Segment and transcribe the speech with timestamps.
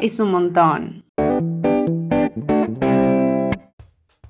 [0.00, 1.04] Es un montón.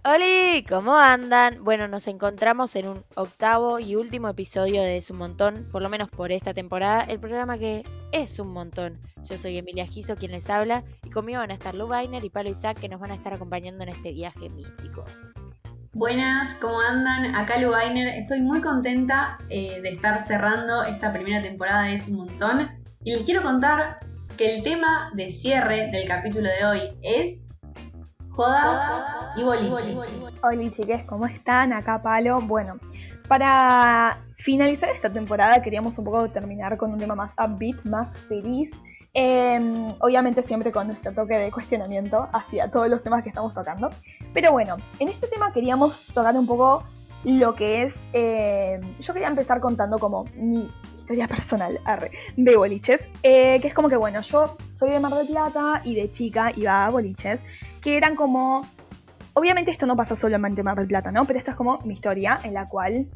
[0.04, 1.64] Hola, ¿cómo andan?
[1.64, 5.88] Bueno, nos encontramos en un octavo y último episodio de Es un montón, por lo
[5.88, 7.82] menos por esta temporada, el programa que
[8.12, 8.98] es un montón.
[9.24, 12.30] Yo soy Emilia Giso quien les habla y conmigo van a estar Lu Weiner y
[12.30, 15.04] Palo Isaac que nos van a estar acompañando en este viaje místico.
[15.94, 17.36] Buenas, ¿cómo andan?
[17.36, 18.08] Acá Lu Weiner.
[18.08, 22.68] Estoy muy contenta eh, de estar cerrando esta primera temporada de Es un montón
[23.04, 24.00] y les quiero contar
[24.36, 27.60] que el tema de cierre del capítulo de hoy es
[28.28, 28.80] jodas,
[29.36, 30.32] y boliches.
[30.42, 31.72] Hola chiques, ¿cómo están?
[31.72, 32.40] Acá Palo.
[32.40, 32.74] Bueno,
[33.28, 38.72] para finalizar esta temporada queríamos un poco terminar con un tema más upbeat, más feliz.
[39.16, 43.88] Em, obviamente siempre con nuestro toque de cuestionamiento hacia todos los temas que estamos tocando.
[44.32, 46.82] Pero bueno, en este tema queríamos tocar un poco
[47.22, 48.08] lo que es...
[48.12, 51.80] Em, yo quería empezar contando como mi historia personal
[52.36, 55.94] de boliches, eh, que es como que, bueno, yo soy de Mar del Plata y
[55.94, 57.44] de chica iba a boliches,
[57.80, 58.62] que eran como...
[59.36, 61.24] Obviamente esto no pasa solamente en Mar del Plata, ¿no?
[61.24, 63.08] Pero esta es como mi historia en la cual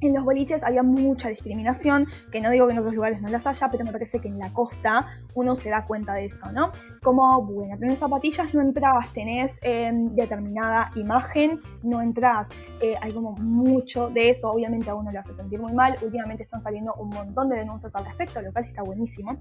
[0.00, 3.46] en los boliches había mucha discriminación, que no digo que en otros lugares no las
[3.46, 6.72] haya, pero me parece que en la costa uno se da cuenta de eso, ¿no?
[7.02, 12.48] Como, bueno, tenés zapatillas, no entras, tenés em, determinada imagen, no entras.
[12.80, 15.96] Eh, hay como mucho de eso, obviamente a uno le hace sentir muy mal.
[16.02, 19.38] Últimamente están saliendo un montón de denuncias al respecto, lo cual está buenísimo.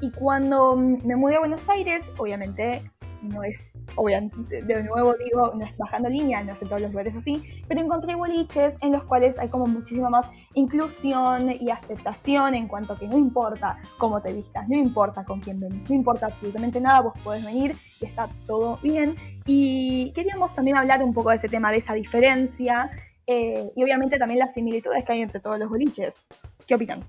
[0.00, 2.82] Y cuando me mudé a Buenos Aires, obviamente
[3.28, 7.16] no es, obviamente, de nuevo digo, no es bajando línea, no en todos los lugares
[7.16, 12.68] así, pero encontré boliches en los cuales hay como muchísima más inclusión y aceptación en
[12.68, 16.26] cuanto a que no importa cómo te vistas, no importa con quién venís, no importa
[16.26, 19.16] absolutamente nada, vos podés venir y está todo bien.
[19.44, 22.90] Y queríamos también hablar un poco de ese tema, de esa diferencia
[23.26, 26.26] eh, y obviamente también las similitudes que hay entre todos los boliches.
[26.66, 27.04] ¿Qué opinan?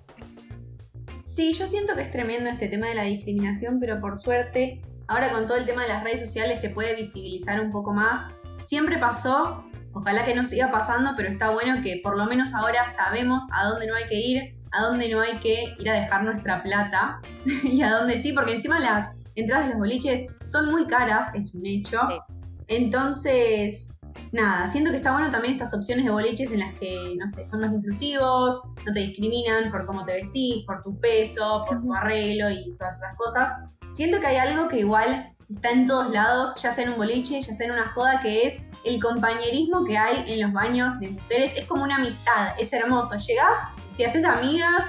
[1.26, 5.32] Sí, yo siento que es tremendo este tema de la discriminación, pero por suerte Ahora
[5.32, 8.32] con todo el tema de las redes sociales se puede visibilizar un poco más.
[8.62, 12.86] Siempre pasó, ojalá que no siga pasando, pero está bueno que por lo menos ahora
[12.86, 16.24] sabemos a dónde no hay que ir, a dónde no hay que ir a dejar
[16.24, 17.22] nuestra plata
[17.64, 21.56] y a dónde sí, porque encima las entradas de los boliches son muy caras, es
[21.56, 22.02] un hecho.
[22.68, 23.98] Entonces,
[24.34, 27.46] nada, siento que está bueno también estas opciones de boliches en las que, no sé,
[27.46, 31.94] son más inclusivos, no te discriminan por cómo te vestís, por tu peso, por tu
[31.94, 33.54] arreglo y todas esas cosas.
[33.98, 37.42] Siento que hay algo que igual está en todos lados, ya sea en un boliche,
[37.42, 41.10] ya sea en una joda, que es el compañerismo que hay en los baños de
[41.10, 41.54] mujeres.
[41.58, 43.18] Es como una amistad, es hermoso.
[43.18, 43.58] Llegás,
[43.98, 44.86] te haces amigas,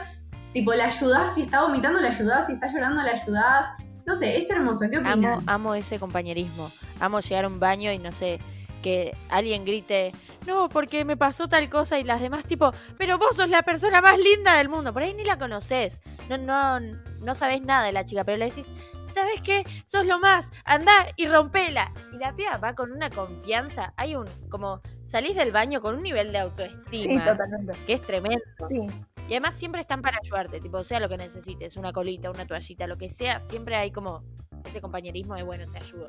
[0.52, 3.70] tipo, la ayudás, si está vomitando, la ayudás, si está llorando, la ayudás.
[4.04, 4.84] No sé, es hermoso.
[4.90, 5.14] ¿Qué opinas?
[5.14, 6.70] Amo, amo ese compañerismo.
[7.00, 8.40] Amo llegar a un baño y no sé,
[8.78, 10.12] que alguien grite,
[10.46, 14.00] no, porque me pasó tal cosa y las demás tipo, pero vos sos la persona
[14.00, 14.92] más linda del mundo.
[14.92, 16.00] Por ahí ni la conoces.
[16.28, 16.80] No, no,
[17.20, 18.72] no sabes nada de la chica, pero le decís,
[19.12, 19.64] ¿sabes qué?
[19.84, 21.92] Sos lo más, anda y rompela.
[22.12, 23.92] Y la piba va con una confianza.
[23.96, 27.36] Hay un, como, salís del baño con un nivel de autoestima.
[27.86, 28.44] Que es tremendo.
[28.68, 28.86] Sí.
[29.28, 32.86] Y además siempre están para ayudarte, tipo, sea lo que necesites, una colita, una toallita,
[32.86, 34.24] lo que sea, siempre hay como
[34.64, 36.08] ese compañerismo de, bueno, te ayudo.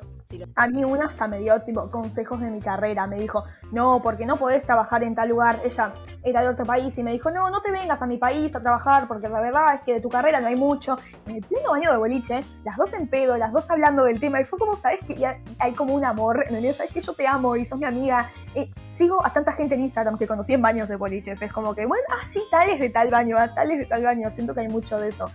[0.54, 4.26] A mí una hasta me dio tipo consejos de mi carrera, me dijo, no, porque
[4.26, 5.60] no podés trabajar en tal lugar.
[5.64, 8.54] Ella era de otro país y me dijo, no, no te vengas a mi país
[8.54, 10.96] a trabajar porque la verdad es que de tu carrera no hay mucho.
[11.26, 14.40] En el pleno baño de boliche, las dos en pedo, las dos hablando del tema
[14.40, 15.16] y fue como, ¿sabes que
[15.58, 16.44] hay como un amor?
[16.74, 18.30] ¿Sabes que yo te amo y sos mi amiga?
[18.54, 21.40] Eh, sigo a tanta gente en Instagram que conocí en baños de boliches.
[21.40, 23.86] Es como que, bueno, ah, sí, tal es de tal baño, ah, tal es de
[23.86, 24.30] tal baño.
[24.34, 25.26] Siento que hay mucho de eso.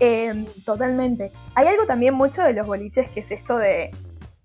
[0.00, 1.30] Em, totalmente.
[1.54, 3.90] Hay algo también mucho de los boliches que es esto de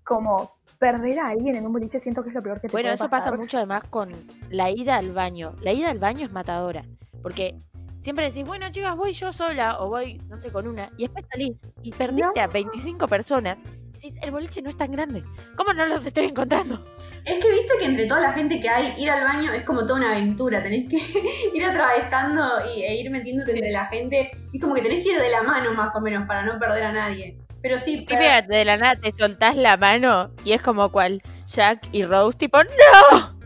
[0.04, 2.88] como perder a alguien en un boliche, siento que es lo peor que te bueno,
[2.88, 3.08] puede pasar.
[3.08, 4.12] Bueno, eso pasa mucho además con
[4.50, 5.54] la ida al baño.
[5.62, 6.84] La ida al baño es matadora,
[7.22, 7.58] porque
[8.06, 11.24] siempre decís, bueno, chicas, voy yo sola o voy, no sé, con una, y después
[11.28, 13.58] salís y perdiste a 25 personas.
[13.64, 15.24] Y decís, el boliche no es tan grande.
[15.56, 16.86] ¿Cómo no los estoy encontrando?
[17.24, 19.80] Es que viste que entre toda la gente que hay, ir al baño es como
[19.80, 20.62] toda una aventura.
[20.62, 20.98] Tenés que
[21.52, 22.44] ir atravesando
[22.76, 24.30] y, e ir metiéndote entre la gente.
[24.52, 26.84] Y como que tenés que ir de la mano más o menos para no perder
[26.84, 27.40] a nadie.
[27.60, 28.06] Pero sí.
[28.08, 32.04] Y fíjate, de la nada te soltás la mano y es como cual Jack y
[32.04, 33.36] Rose, tipo, ¡No!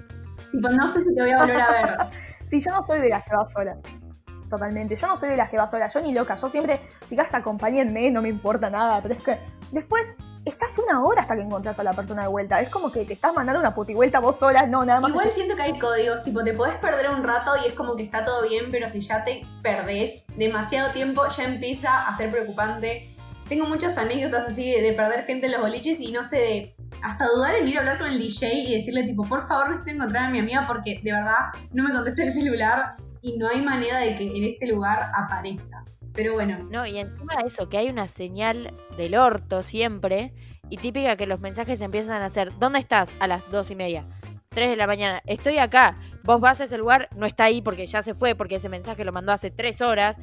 [0.52, 1.96] Tipo, no sé si te voy a volver a ver.
[2.50, 3.78] sí, yo no soy de las que va sola.
[4.50, 4.96] Totalmente.
[4.96, 5.88] Yo no soy de las que va sola.
[5.88, 6.34] Yo ni loca.
[6.34, 9.00] Yo siempre, chicas, acompáñenme, no me importa nada.
[9.00, 9.38] Pero es que
[9.70, 10.06] después
[10.44, 12.60] estás una hora hasta que encontrás a la persona de vuelta.
[12.60, 15.10] Es como que te estás mandando una puti vuelta vos sola, no, nada más.
[15.10, 18.04] Igual siento que hay códigos, tipo, te podés perder un rato y es como que
[18.04, 23.14] está todo bien, pero si ya te perdés demasiado tiempo, ya empieza a ser preocupante.
[23.48, 27.26] Tengo muchas anécdotas así de, perder gente en los boliches y no sé, de hasta
[27.26, 30.24] dudar en ir a hablar con el DJ y decirle, tipo, por favor, necesito encontrar
[30.24, 32.96] a mi amiga porque de verdad no me contesta el celular.
[33.22, 35.84] Y no hay manera de que en este lugar aparezca.
[36.12, 36.58] Pero bueno.
[36.70, 40.32] No, y encima de eso, que hay una señal del orto siempre,
[40.68, 43.12] y típica que los mensajes empiezan a hacer, ¿dónde estás?
[43.20, 44.06] A las dos y media,
[44.48, 47.86] tres de la mañana, estoy acá, vos vas a ese lugar, no está ahí porque
[47.86, 50.16] ya se fue, porque ese mensaje lo mandó hace tres horas,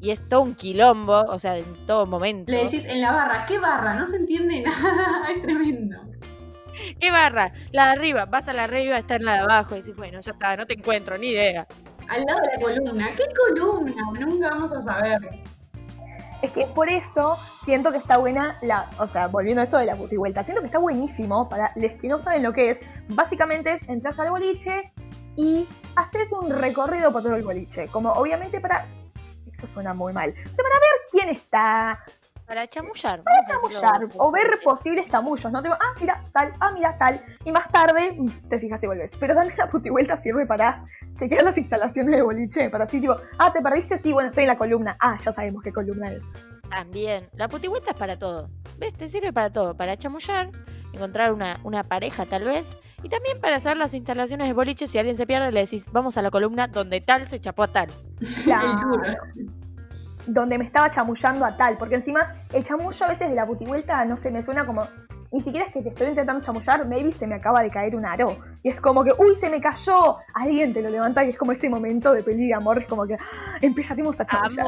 [0.00, 2.50] y es todo un quilombo, o sea, en todo momento.
[2.50, 3.94] Le decís en la barra, ¿qué barra?
[3.94, 5.98] No se entiende nada, es tremendo.
[6.98, 7.52] ¿Qué barra?
[7.72, 10.20] La de arriba, vas a la arriba, está en la de abajo, y decís, bueno,
[10.20, 11.66] ya está, no te encuentro, ni idea.
[12.10, 14.02] Al lado de la columna, ¿qué columna?
[14.18, 15.18] Nunca vamos a saber.
[16.42, 19.86] Es que por eso siento que está buena la, o sea, volviendo a esto de
[19.86, 22.80] la vuelta, siento que está buenísimo para los que no saben lo que es.
[23.10, 24.92] Básicamente es entras al boliche
[25.36, 27.86] y haces un recorrido por todo el boliche.
[27.86, 28.88] Como obviamente para.
[29.52, 30.34] Esto suena muy mal.
[30.34, 32.04] Pero para ver quién está,
[32.50, 33.22] para chamullar.
[33.22, 34.08] Para chamullar.
[34.18, 35.62] O ver posibles chamullos, ¿no?
[35.62, 37.20] Te digo, ah, mira, tal, ah, mira, tal.
[37.44, 38.16] Y más tarde
[38.48, 39.12] te fijas y vuelves.
[39.20, 42.68] Pero también la putivuelta sirve para chequear las instalaciones de boliche.
[42.68, 43.98] Para así, tipo, ah, ¿te perdiste?
[43.98, 44.96] Sí, bueno, estoy en la columna.
[44.98, 46.24] Ah, ya sabemos qué columna es.
[46.68, 47.28] También.
[47.34, 48.50] La putivuelta es para todo.
[48.78, 48.94] ¿Ves?
[48.94, 49.76] Te sirve para todo.
[49.76, 50.50] Para chamullar,
[50.92, 52.76] encontrar una, una pareja tal vez.
[53.04, 54.88] Y también para hacer las instalaciones de boliche.
[54.88, 57.68] Si alguien se pierde, le decís, vamos a la columna donde tal se chapó a
[57.68, 57.90] tal.
[58.44, 58.90] Claro
[60.26, 64.04] donde me estaba chamullando a tal, porque encima el chamullo a veces de la putivuelta,
[64.04, 64.86] no sé, me suena como,
[65.32, 68.04] ni siquiera es que te estoy intentando chamullar, maybe se me acaba de caer un
[68.04, 68.36] aro.
[68.62, 70.16] Y es como que, uy, se me cayó.
[70.34, 73.06] Alguien te lo levanta y es como ese momento de peli de amor, es como
[73.06, 73.58] que ¡ah!
[73.60, 74.66] empezamos a chamullar.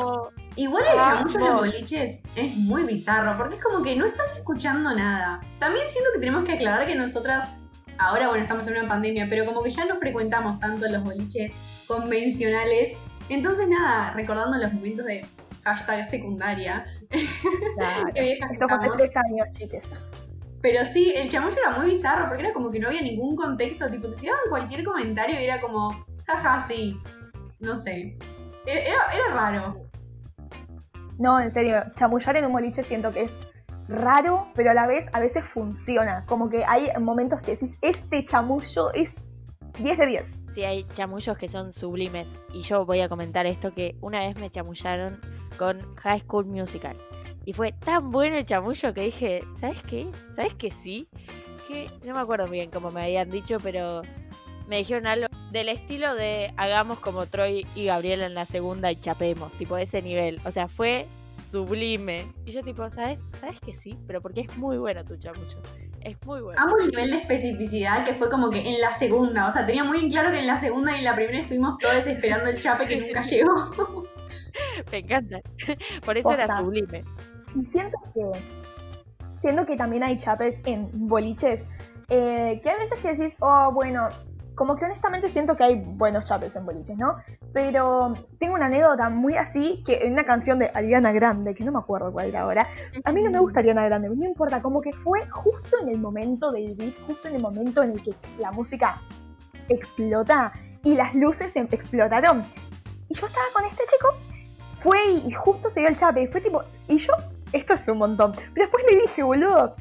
[0.57, 4.37] Igual el chamullo en los boliches es muy bizarro, porque es como que no estás
[4.37, 5.41] escuchando nada.
[5.59, 7.49] También siento que tenemos que aclarar que nosotras,
[7.99, 11.57] ahora bueno, estamos en una pandemia, pero como que ya no frecuentamos tanto los boliches
[11.89, 12.97] convencionales.
[13.29, 15.27] Entonces nada, recordando los momentos de
[15.65, 16.87] hashtag secundaria.
[17.77, 18.09] Claro.
[18.15, 19.85] Esto fue tres años, chiques.
[20.61, 23.91] Pero sí, el chamullo era muy bizarro porque era como que no había ningún contexto,
[23.91, 27.01] tipo, te tiraban cualquier comentario y era como, jaja, sí,
[27.59, 28.17] no sé.
[28.67, 29.83] E-, era, era raro.
[31.19, 33.33] No, en serio, chamullar en un boliche siento que es
[33.89, 36.25] raro, pero a la vez a veces funciona.
[36.27, 39.17] Como que hay momentos que decís, este chamullo es
[39.81, 40.27] 10 de 10.
[40.55, 42.37] Sí, hay chamullos que son sublimes.
[42.53, 45.21] Y yo voy a comentar esto que una vez me chamullaron
[45.53, 46.97] con High School Musical.
[47.45, 50.09] Y fue tan bueno el chamullo que dije, ¿sabes qué?
[50.35, 51.09] ¿Sabes que sí?
[51.67, 54.03] Que no me acuerdo bien cómo me habían dicho, pero
[54.69, 58.97] me dijeron algo del estilo de hagamos como Troy y Gabriel en la segunda y
[58.97, 60.41] chapemos, tipo ese nivel.
[60.45, 62.33] O sea, fue sublime.
[62.47, 63.25] Y yo tipo, ¿sabes?
[63.39, 63.99] ¿Sabes que sí?
[64.07, 65.61] Pero porque es muy bueno tu chamullo.
[66.01, 66.61] Es muy bueno.
[66.61, 69.47] Amo el nivel de especificidad que fue como que en la segunda.
[69.47, 71.79] O sea, tenía muy en claro que en la segunda y en la primera estuvimos
[71.79, 74.02] todos esperando el chape que nunca llegó.
[74.93, 75.41] Me encanta.
[76.05, 77.05] Por eso era sublime.
[77.55, 78.31] Y siento que.
[79.41, 81.67] Siento que también hay chapes en boliches.
[82.09, 84.09] Eh, que a veces que decís, oh, bueno,
[84.55, 87.17] como que honestamente siento que hay buenos chapes en boliches, ¿no?
[87.53, 91.73] Pero tengo una anécdota muy así que en una canción de Ariana Grande, que no
[91.73, 92.69] me acuerdo cuál era ahora,
[93.05, 95.99] a mí no me gusta Ariana Grande, no importa, como que fue justo en el
[95.99, 99.01] momento del beat, justo en el momento en el que la música
[99.69, 100.53] explota
[100.85, 102.43] y las luces em, explotaron.
[103.09, 104.09] Y yo estaba con este chico,
[104.83, 107.13] fue y justo se dio el chape, y fue tipo, y yo,
[107.53, 109.75] esto es un montón, pero después le dije, boludo,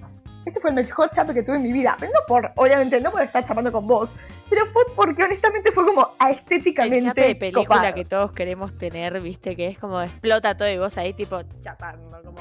[0.46, 1.96] este fue el mejor chape que tuve en mi vida.
[2.00, 4.16] Pero no por, obviamente, no por estar chapando con vos.
[4.50, 6.98] Pero fue porque honestamente fue como estéticamente.
[6.98, 10.78] El chape de película que todos queremos tener, viste, que es como explota todo y
[10.78, 12.40] vos ahí tipo chapando, como.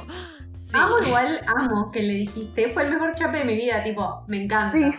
[0.73, 2.69] Amo igual, amo que le dijiste.
[2.69, 4.73] Fue el mejor chape de mi vida, tipo, me encanta.
[4.73, 4.95] Sí.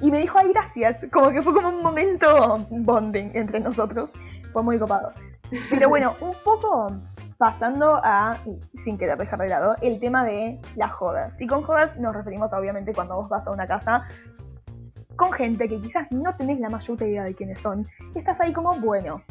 [0.00, 1.06] Y me dijo, ay, gracias.
[1.12, 4.10] Como que fue como un momento bonding entre nosotros.
[4.52, 5.12] Fue muy copado.
[5.70, 6.92] Pero bueno, un poco
[7.38, 8.38] pasando a,
[8.74, 11.40] sin querer dejar de lado, el tema de las jodas.
[11.40, 14.06] Y con jodas nos referimos obviamente cuando vos vas a una casa
[15.16, 17.86] con gente que quizás no tenés la mayor idea de quiénes son.
[18.14, 19.22] Y estás ahí como, bueno.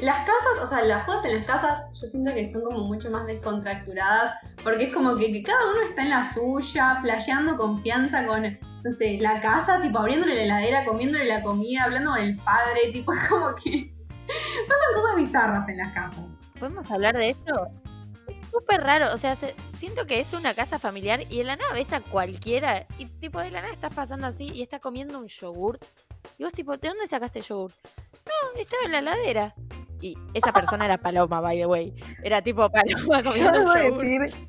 [0.00, 3.10] Las casas, o sea, las jodas en las casas, yo siento que son como mucho
[3.10, 8.42] más descontracturadas, porque es como que, cada uno está en la suya, flasheando confianza con,
[8.42, 12.92] no sé, la casa, tipo abriéndole la heladera, comiéndole la comida, hablando con el padre,
[12.92, 13.91] tipo, es como que
[14.68, 16.24] pasan cosas bizarras en las casas.
[16.58, 17.66] ¿Podemos hablar de esto?
[18.28, 21.72] Es súper raro, o sea, siento que es una casa familiar y de la nada
[21.72, 25.26] ves a cualquiera y tipo de la nada estás pasando así y está comiendo un
[25.26, 25.78] yogur.
[26.38, 27.72] Y vos tipo, ¿de dónde sacaste el yogur?
[28.26, 29.54] No, estaba en la heladera.
[30.00, 31.94] Y esa persona era Paloma, by the way.
[32.22, 34.04] Era tipo Paloma comiendo un yogur.
[34.04, 34.48] Decir,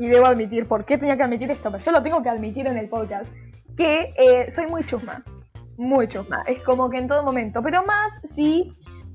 [0.00, 1.70] y debo admitir, ¿por qué tenía que admitir esto?
[1.70, 3.30] Pero yo lo tengo que admitir en el podcast.
[3.76, 5.22] Que eh, soy muy chusma.
[5.76, 6.42] Muy chusma.
[6.46, 7.62] Es como que en todo momento.
[7.62, 8.72] Pero más si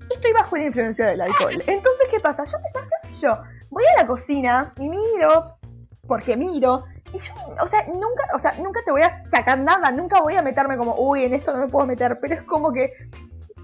[0.10, 1.54] estoy bajo la influencia del alcohol.
[1.68, 2.46] Entonces, ¿qué pasa?
[2.46, 3.38] Yo, ¿qué sé yo?
[3.70, 5.58] Voy a la cocina y miro,
[6.08, 9.92] porque miro, y yo, o sea, nunca, o sea, nunca te voy a sacar nada,
[9.92, 12.72] nunca voy a meterme como, uy, en esto no me puedo meter, pero es como
[12.72, 12.94] que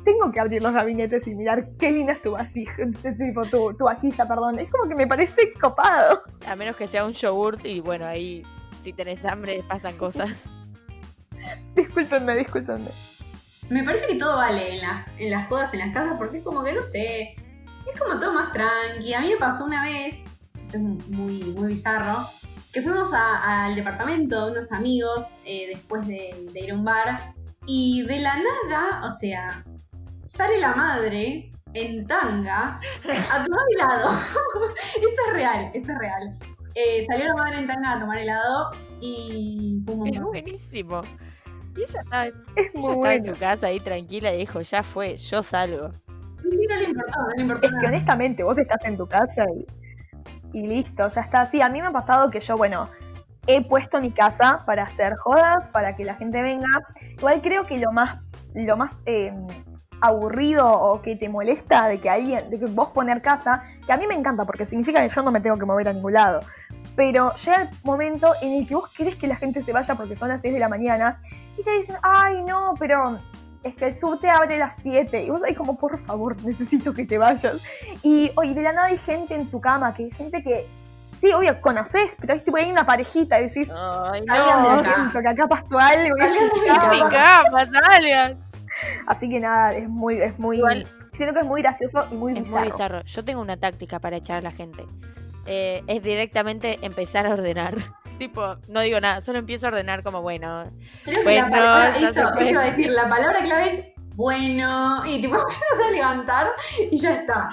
[0.03, 2.73] tengo que abrir los gabinetes y mirar qué linda es tu vasija,
[3.17, 4.59] tipo, tu, tu vajilla, perdón.
[4.59, 6.19] Es como que me parece copado.
[6.47, 8.43] A menos que sea un yogurt y bueno, ahí
[8.81, 10.45] si tenés hambre pasan cosas.
[11.75, 12.91] Discúlpenme, discúlpenme.
[13.71, 16.43] Me parece que todo vale en, las en las jodas, en las casas, porque es
[16.43, 17.35] como que no sé.
[17.91, 19.13] Es como todo más tranqui.
[19.13, 20.25] A mí me pasó una vez,
[20.55, 22.29] esto es muy, muy bizarro,
[22.71, 26.83] que fuimos a- al departamento de unos amigos eh, después de, de ir a un
[26.85, 27.33] bar.
[27.65, 29.63] Y de la nada, o sea,
[30.25, 32.79] sale la madre en tanga
[33.31, 34.11] a tomar helado.
[34.95, 36.37] esto es real, esto es real.
[36.73, 40.23] Eh, salió la madre en tanga a tomar helado y Es montón.
[40.25, 41.01] buenísimo.
[41.75, 45.17] Y ella ella Es muy estaba en su casa ahí tranquila y dijo, ya fue,
[45.17, 45.91] yo salgo.
[46.51, 49.45] Sí, no le importó, no le importó Es que honestamente vos estás en tu casa
[49.51, 51.45] y, y listo, ya está.
[51.45, 52.85] Sí, a mí me ha pasado que yo, bueno,
[53.47, 56.69] he puesto mi casa para hacer jodas, para que la gente venga.
[57.17, 58.19] Igual creo que lo más,
[58.53, 59.33] lo más eh,
[60.01, 63.97] aburrido o que te molesta de que alguien, de que vos poner casa, que a
[63.97, 66.41] mí me encanta porque significa que yo no me tengo que mover a ningún lado.
[66.95, 70.15] Pero llega el momento en el que vos querés que la gente se vaya porque
[70.15, 71.19] son las 6 de la mañana
[71.57, 73.19] y te dicen, ay no, pero
[73.63, 76.93] es que el subte abre a las 7 y vos ahí como, por favor, necesito
[76.93, 77.57] que te vayas.
[78.03, 80.67] Y oye, de la nada hay gente en tu cama, que hay gente que,
[81.21, 84.79] sí, obvio, conoces, pero es tipo hay una parejita y decís, Ay, Salgan de no,
[84.79, 85.21] acá.
[85.21, 86.15] que acá pasó algo.
[86.17, 86.91] y Salgan de mi cama.
[86.93, 88.37] mi cama, salgan.
[89.07, 92.33] Así que nada, es muy, es muy, Igual- siento que es muy gracioso y muy
[92.33, 92.59] Es bizarro.
[92.59, 93.01] muy bizarro.
[93.03, 94.85] Yo tengo una táctica para echar a la gente.
[95.45, 97.75] Eh, es directamente empezar a ordenar.
[98.17, 100.71] tipo, no digo nada, solo empiezo a ordenar como, bueno,
[101.03, 103.65] Creo que Bueno, la palabra, no se eso, eso iba a decir, la palabra clave
[103.67, 106.47] es bueno, y tipo empiezas a levantar
[106.91, 107.49] y ya está.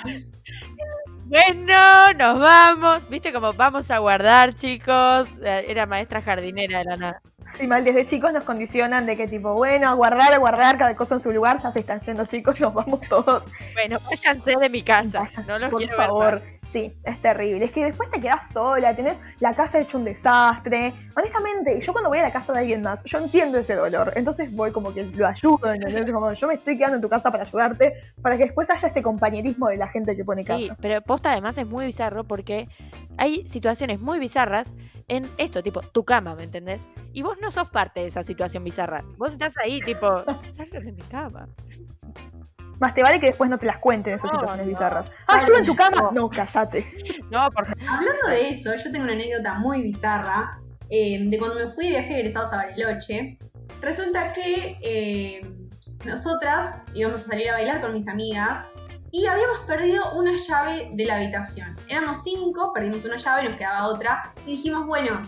[1.26, 3.08] bueno, nos vamos.
[3.08, 5.28] Viste como vamos a guardar, chicos.
[5.42, 7.22] Eh, Era maestra jardinera de la nada.
[7.56, 10.94] Sí, mal, desde chicos nos condicionan de que tipo, bueno, a guardar, a guardar cada
[10.94, 13.44] cosa en su lugar, ya se están yendo chicos, nos vamos todos.
[13.74, 15.20] Bueno, váyanse de mi casa.
[15.20, 16.34] Vayan, no los por quiero favor.
[16.34, 16.58] ver más.
[16.68, 17.64] Sí, es terrible.
[17.64, 20.92] Es que después te quedas sola, tenés la casa hecha un desastre.
[21.16, 24.12] Honestamente, yo cuando voy a la casa de alguien más, yo entiendo ese dolor.
[24.16, 26.10] Entonces voy como que lo ayudo, ¿entendés?
[26.12, 29.02] Como yo me estoy quedando en tu casa para ayudarte, para que después haya este
[29.02, 30.76] compañerismo de la gente que pone Sí, casa.
[30.80, 32.68] pero posta además es muy bizarro porque
[33.16, 34.74] hay situaciones muy bizarras
[35.08, 36.88] en esto, tipo, tu cama, ¿me entendés?
[37.12, 39.04] Y vos no sos parte de esa situación bizarra.
[39.16, 40.22] Vos estás ahí, tipo,
[40.52, 41.48] salgan de mi cama.
[42.78, 44.72] Más te vale que después no te las cuenten esas No, situaciones no.
[44.72, 45.10] bizarras.
[45.26, 45.96] Ah, estuve en tu cama.
[46.00, 46.12] No.
[46.12, 46.86] No, cállate.
[47.30, 51.68] No, por Hablando de eso, yo tengo una anécdota muy bizarra eh, de cuando me
[51.68, 53.38] fui de viaje de egresados a Bariloche.
[53.80, 55.40] Resulta que eh,
[56.04, 58.66] nosotras íbamos a salir a bailar con mis amigas
[59.10, 61.76] y habíamos perdido una llave de la habitación.
[61.88, 65.22] Éramos cinco, perdimos una llave, nos quedaba otra y dijimos, bueno,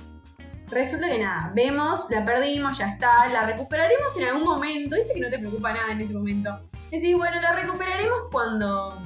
[0.68, 4.96] resulta que nada, vemos, la perdimos, ya está, la recuperaremos en algún momento.
[4.96, 6.60] Viste que no te preocupa nada en ese momento.
[6.90, 9.02] Decís, bueno, la recuperaremos cuando,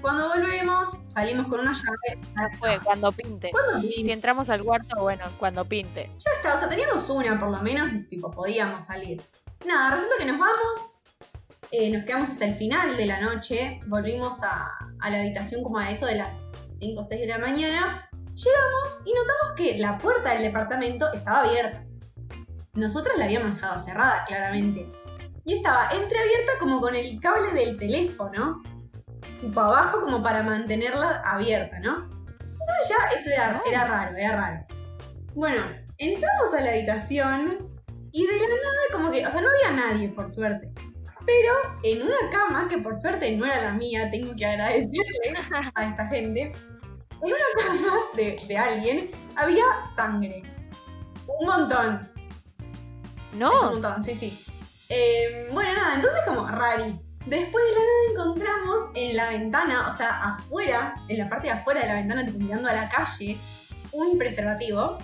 [0.00, 2.20] cuando volvemos, salimos con una llave.
[2.58, 3.50] fue cuando pinte.
[3.50, 6.10] Cuando Si entramos al cuarto, bueno, cuando pinte.
[6.18, 9.22] Ya está, o sea, teníamos una por lo menos, tipo, podíamos salir.
[9.66, 10.99] Nada, resulta que nos vamos,
[11.72, 15.78] eh, nos quedamos hasta el final de la noche, volvimos a, a la habitación como
[15.78, 19.98] a eso de las 5 o 6 de la mañana, llegamos y notamos que la
[19.98, 21.84] puerta del departamento estaba abierta.
[22.74, 24.88] Nosotros la habíamos dejado cerrada, claramente.
[25.44, 28.62] Y estaba entreabierta como con el cable del teléfono,
[29.40, 32.08] tipo abajo como para mantenerla abierta, ¿no?
[32.38, 34.66] Entonces ya eso era, era raro, era raro.
[35.34, 35.62] Bueno,
[35.98, 37.70] entramos a la habitación
[38.12, 40.72] y de la nada como que, o sea, no había nadie, por suerte.
[41.30, 45.34] Pero en una cama, que por suerte no era la mía, tengo que agradecerle
[45.74, 46.52] a esta gente,
[47.22, 50.42] en una cama de, de alguien había sangre.
[51.38, 52.00] Un montón.
[52.00, 54.44] Es un No, montón, sí, sí.
[54.88, 57.00] Eh, bueno, nada, entonces como rari.
[57.26, 61.52] Después de la nada encontramos en la ventana, o sea, afuera, en la parte de
[61.52, 63.38] afuera de la ventana, tipo mirando a la calle,
[63.92, 64.98] un preservativo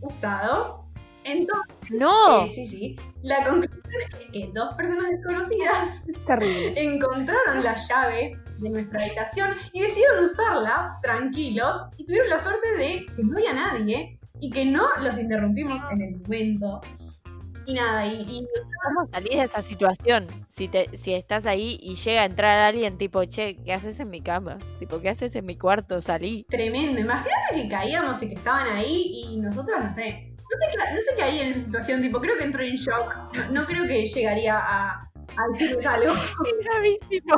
[0.00, 0.81] usado.
[1.24, 2.44] Entonces, no.
[2.44, 2.96] eh, sí, sí.
[3.22, 6.82] La conclusión es que dos personas desconocidas Terrible.
[6.82, 13.06] encontraron la llave de nuestra habitación y decidieron usarla tranquilos y tuvieron la suerte de
[13.14, 16.80] que no había nadie y que no los interrumpimos en el momento.
[17.64, 18.44] Y nada, y, y
[18.82, 20.26] ¿Cómo salís de esa situación?
[20.48, 24.10] Si te, si estás ahí y llega a entrar alguien tipo, che, ¿qué haces en
[24.10, 24.58] mi cama?
[24.80, 26.00] Tipo, ¿qué haces en mi cuarto?
[26.00, 26.44] Salí.
[26.48, 27.00] tremendo.
[27.00, 30.31] Imagínate que caíamos y que estaban ahí y nosotros, no sé.
[30.52, 32.74] No sé, qué, no sé qué haría en esa situación, tipo, creo que entró en
[32.74, 33.16] shock.
[33.32, 36.14] No, no creo que llegaría a, a decirles algo.
[36.62, 37.36] Gravísimo.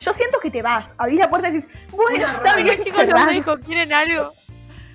[0.00, 3.06] Yo siento que te vas, abrís la puerta y dices, bueno, Una está bien, chicos,
[3.06, 3.58] los dejo.
[3.58, 4.32] ¿Quieren algo?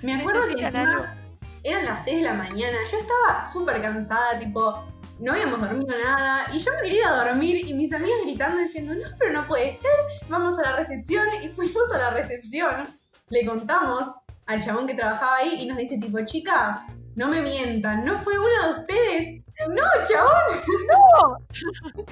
[0.02, 1.16] Me acuerdo que encima
[1.62, 2.78] eran las 6 de la mañana.
[2.90, 4.84] Yo estaba súper cansada, tipo,
[5.18, 8.58] no habíamos dormido nada y yo me quería ir a dormir y mis amigas gritando
[8.58, 9.90] diciendo, no, pero no puede ser,
[10.28, 12.84] vamos a la recepción y fuimos a la recepción.
[13.28, 14.08] Le contamos
[14.46, 18.34] al chabón que trabajaba ahí y nos dice tipo, chicas, no me mientan, ¿no fue
[18.38, 19.42] uno de ustedes?
[19.68, 20.62] No, chabón.
[20.88, 21.38] No.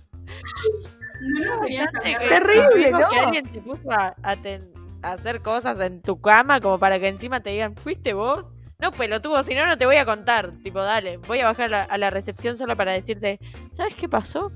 [1.20, 3.08] no la Terrible, ¿no?
[3.10, 4.72] que alguien te puso a, a ten-
[5.02, 8.44] a hacer cosas en tu cama como para que encima te digan, ¿fuiste vos?
[8.80, 10.52] No, pelotudo, si no, no te voy a contar.
[10.62, 13.40] Tipo, dale, voy a bajar a la, a la recepción solo para decirte,
[13.72, 14.52] ¿sabes qué pasó?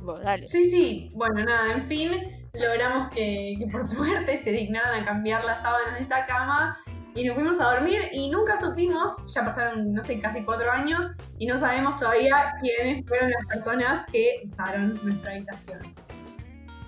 [0.00, 0.46] Vos, dale.
[0.46, 2.12] Sí, sí, bueno, nada, en fin,
[2.52, 6.78] logramos que, que por suerte se dignaran a cambiar las sábanas de esa cama
[7.14, 11.12] y nos fuimos a dormir y nunca supimos, ya pasaron, no sé, casi cuatro años
[11.38, 15.94] y no sabemos todavía quiénes fueron las personas que usaron nuestra habitación.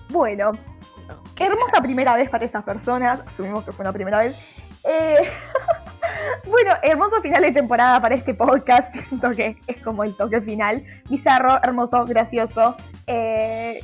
[0.09, 0.51] Bueno,
[1.35, 3.21] qué hermosa primera vez para esas personas.
[3.27, 4.35] Asumimos que fue una primera vez.
[4.83, 5.29] Eh,
[6.45, 8.95] bueno, hermoso final de temporada para este podcast.
[9.07, 10.83] Siento que es como el toque final.
[11.09, 12.75] Bizarro, hermoso, gracioso.
[13.05, 13.83] Eh,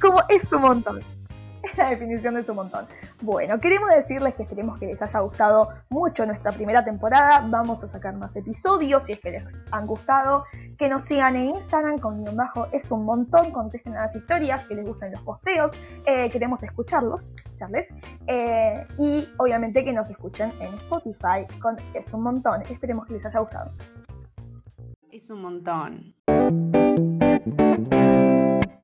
[0.00, 1.19] como es un montón.
[1.62, 2.86] Es la definición de su montón.
[3.20, 7.44] Bueno, queremos decirles que esperemos que les haya gustado mucho nuestra primera temporada.
[7.48, 10.44] Vamos a sacar más episodios si es que les han gustado.
[10.78, 13.50] Que nos sigan en Instagram con guion bajo es un montón.
[13.50, 15.72] Contesten a las historias que les gustan los posteos.
[16.06, 17.94] Eh, queremos escucharlos, escucharles.
[18.26, 22.62] Eh, y obviamente que nos escuchen en Spotify con es un montón.
[22.62, 23.72] Esperemos que les haya gustado.
[25.10, 26.14] Es un montón.